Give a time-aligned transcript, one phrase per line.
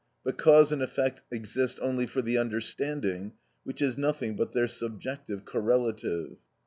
[0.23, 5.45] But cause and effect exist only for the understanding, which is nothing but their subjective
[5.45, 6.37] correlative.